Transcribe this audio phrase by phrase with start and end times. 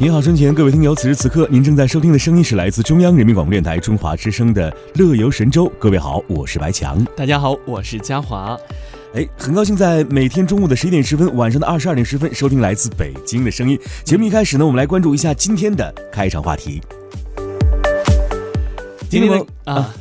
[0.00, 5.66] 您好，春前各位听友，此时此刻您正在收听的声音是来自中央人民广播电台中华之声的《乐游神州》。
[5.76, 7.04] 各位好，我是白强。
[7.16, 8.56] 大家好，我是嘉华。
[9.14, 13.76] 哎，很高兴在每天中午的十一点十分，晚上的二十二点十分收听来自北京的声音。
[14.04, 16.80] 节目一开始呢，我们来关注一下今天的开场话题。
[19.10, 19.92] 今天啊。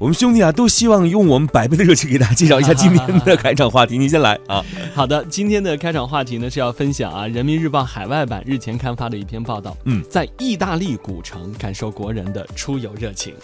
[0.00, 3.98] 我们兄弟啊，都希望用我们百倍的热情给大家介绍一下今天的开场话题。
[3.98, 4.64] 您先来啊！
[4.96, 9.76] 好的，今天的开场话题呢是要分享啊，《人民日报》海外版日前刊发的一篇报道。
[9.84, 13.34] 嗯，在意大利古城感受国人的出游热情。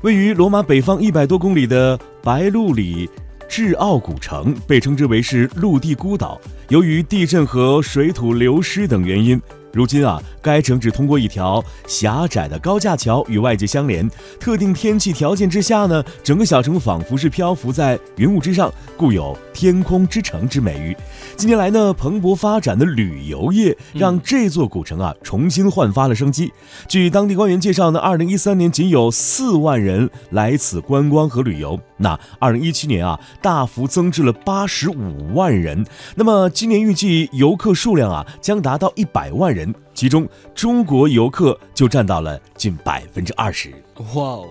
[0.00, 3.06] 位于罗马北方一百多公里的白鹿里
[3.46, 6.40] 智奥古城，被称之为是陆地孤岛。
[6.70, 9.38] 由于地震和水土流失等原因。
[9.72, 14.06] 如今啊，该城只通过一条狭窄的高架桥与外界相连。
[14.38, 20.94] 特定天气条件之下呢，整个小城仿佛是漂浮在云雾之上，故有“天空之城”之美誉。
[21.36, 26.52] 近年来呢，蓬勃发展的旅游业让这座古城啊重新焕发了生机。
[26.86, 35.82] 据当地官员介绍呢，二零一三年仅有四万人来此观光和旅游，那二零一七年啊大幅增至了八十五万人。
[36.14, 39.61] 那么今年预计游客数量啊将达到一百万人。
[39.92, 43.70] 其中，中国游客就占到了近百分之二十。
[44.14, 44.48] 哇哦，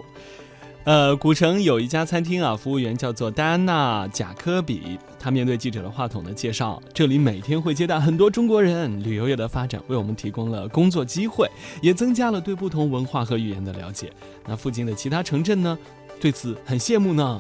[0.84, 4.98] 呃，古城有一家餐厅啊，服务员叫做戴安娜·贾科比。
[5.20, 11.48] 他面对记者的话筒呢，介绍这里每天会接待很多中国人，旅游业的发展为我们提供了工作机会，
[11.82, 14.12] 也增加了对不同文化和语言的了解。
[14.48, 15.78] 那附近的其他城镇呢，
[16.20, 17.40] 对此很羡慕呢。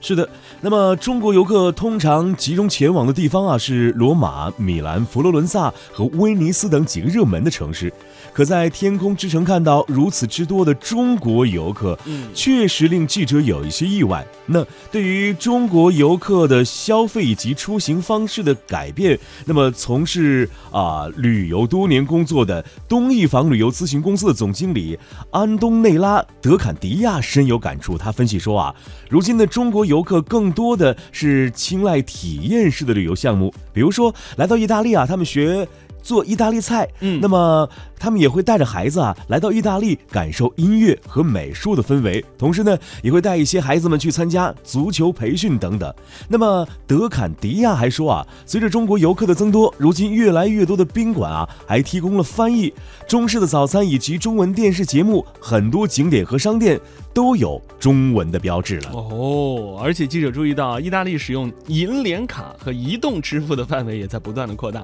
[0.00, 0.28] 是的，
[0.60, 7.92] 那么中国游客通常集中前往的地方啊，是罗马、米兰、佛罗伦萨和威尼斯等几个热门的城市。
[8.32, 11.98] 可在天空之城看到如此之多的中国游客，
[12.32, 14.24] 确实令记者有一些意外。
[14.46, 24.98] 那对于中国游客的消费以及出行方式的改变，那么从事啊旅游多年工作的东一房旅游咨询公司的总经理
[25.30, 27.98] 安东内拉·德坎迪亚深有感触。
[27.98, 28.74] 他分析说啊，
[29.10, 35.66] 如今的中国游客更多的是青睐体验式的旅游项目，比如说来到意大利啊，他们学。
[36.08, 45.94] 做意大利菜，嗯，那么他们也会带着孩子啊来到意大利，感受音乐和美术的氛围，同时呢，也会带一些孩子们去参加足球培训等等。
[46.26, 52.72] 那么德坎迪亚还说啊，随着中国游客的增多，如今越来越多的宾馆啊还提供了翻译、
[53.06, 56.80] 中式的早餐以及中文电视节目，很多景点和商店
[57.12, 58.92] 都有中文的标志了。
[58.94, 64.82] 哦，而且记者注意到，意大利使用银联卡和移动支付的范围也在不断的扩大，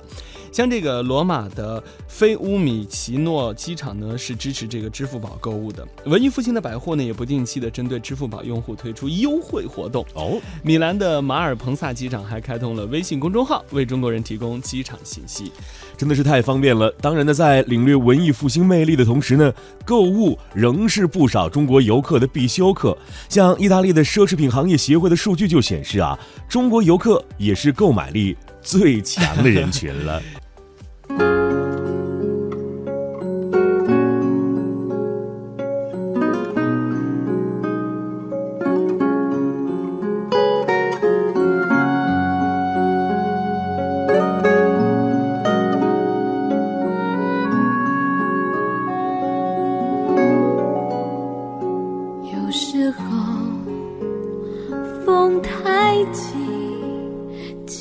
[0.55, 1.25] 像这个罗。
[1.25, 5.89] 马的菲乌米奇诺机场呢是支持这个支付宝购物的。
[6.05, 10.05] 文艺复兴的百货呢也不定期的针对支付宝用户推出优惠活动。
[10.13, 15.51] 哦，米兰的马尔彭萨机场还开通了微信公众号，为中国人提供机场信息，
[15.97, 16.91] 真的是太方便了。
[17.01, 19.51] 当然呢，在领略文艺复兴魅力的同时呢，
[19.87, 22.95] 购物仍是不少中国游客的必修课。
[23.31, 26.19] 像意大利的奢侈品行业协会的数据就显示啊，
[26.51, 30.21] 中国游客也是购买力最强的人群了。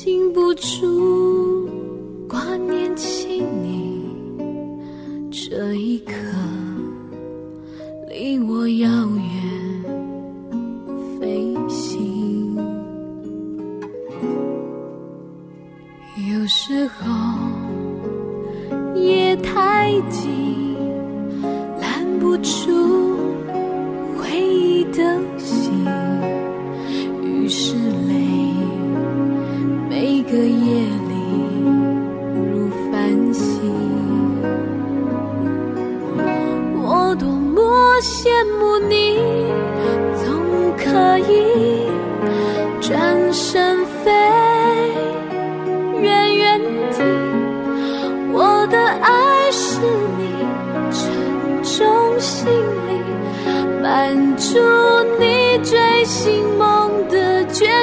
[0.04, 1.66] 禁不住
[2.28, 4.04] 挂念起你，
[5.30, 6.12] 这一刻
[8.10, 9.32] 离我遥远
[11.18, 12.54] 飞行。
[16.30, 17.10] 有时候
[19.00, 20.76] 夜太静，
[21.80, 23.16] 拦不住
[24.18, 25.18] 回忆的。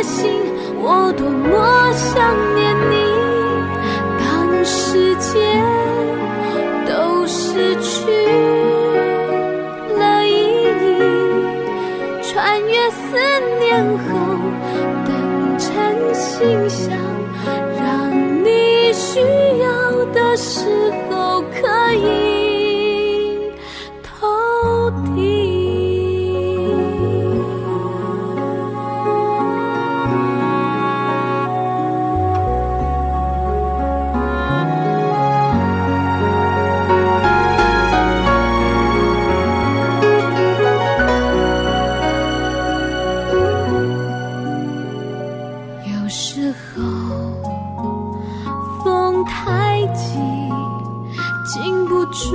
[0.04, 0.30] 心，
[0.80, 2.94] 我多么想念你，
[4.20, 5.62] 当世界
[6.88, 8.12] 都失去
[9.98, 10.30] 了意
[10.82, 11.00] 义，
[12.24, 13.18] 穿越思
[13.60, 14.02] 念后，
[15.06, 15.10] 等
[15.60, 15.70] 成
[16.14, 16.98] 信箱，
[17.78, 17.84] 让
[18.44, 19.20] 你需
[19.60, 20.66] 要的时
[21.10, 22.21] 候可以。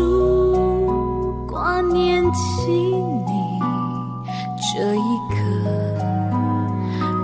[0.06, 3.30] 不挂念起你，
[4.72, 5.34] 这一刻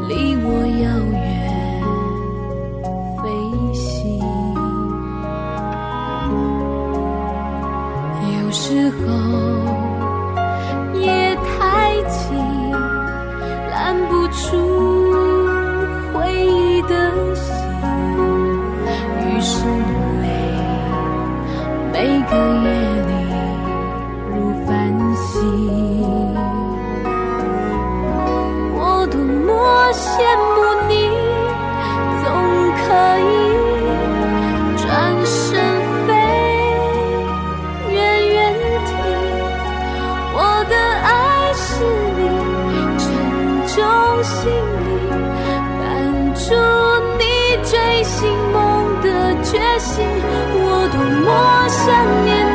[0.09, 0.47] 离我
[0.83, 1.23] 遥远
[3.23, 3.23] 飞
[3.73, 3.83] 行。
[8.35, 9.01] 有时候
[10.99, 11.07] 夜
[11.37, 12.21] 太静，
[13.71, 13.73] 拦
[14.09, 14.43] 不住
[22.03, 22.67] 每个夜
[23.07, 23.11] 里
[24.27, 24.35] 如
[24.67, 24.71] 繁
[25.15, 25.25] 星。
[28.75, 28.77] 我
[29.09, 29.49] 多么
[29.93, 30.05] 羡
[30.51, 30.53] 慕
[30.89, 30.93] 你，
[32.25, 32.27] 总
[32.83, 32.83] 可
[33.23, 33.33] 以
[34.83, 34.85] 转
[35.25, 35.31] 身
[36.09, 36.11] 飞
[37.93, 37.95] 远
[38.35, 38.37] 远
[38.85, 38.91] 地。
[40.35, 40.37] 我
[40.69, 40.75] 的
[41.05, 41.07] 爱
[41.55, 41.65] 是
[42.19, 42.21] 你
[42.99, 43.01] 沉
[43.69, 43.79] 重
[44.25, 44.41] 行
[44.83, 44.91] 李，
[45.79, 45.81] 伴
[46.35, 46.43] 住
[47.17, 47.23] 你
[47.63, 48.19] 追寻
[48.53, 48.59] 梦
[49.03, 49.07] 的
[49.45, 50.05] 决心。
[50.65, 51.31] 我多么
[51.85, 52.52] 想念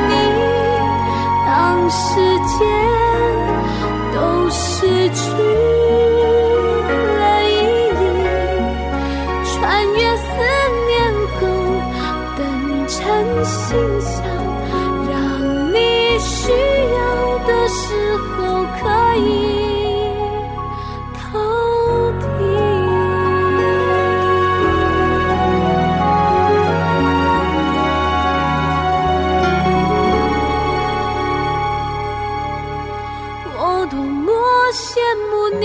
[35.07, 35.63] 羡慕你，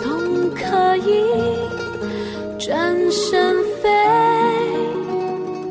[0.00, 0.04] 总
[0.54, 1.26] 可以
[2.60, 3.90] 转身飞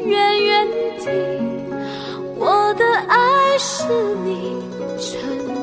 [0.04, 0.68] 远远
[1.00, 1.06] 地。
[2.38, 3.86] 我的爱是
[4.26, 4.58] 你
[5.00, 5.16] 沉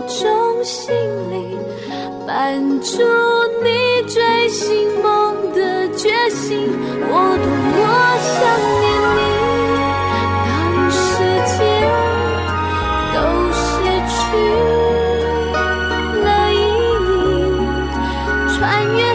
[0.08, 0.94] 重行
[1.30, 1.58] 李，
[2.26, 2.96] 伴住
[3.62, 3.68] 你
[4.08, 4.48] 追
[5.02, 5.09] 梦
[18.60, 19.09] 穿越